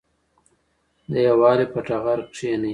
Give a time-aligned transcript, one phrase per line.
[1.11, 2.69] د یووالي په ټغر کېنئ.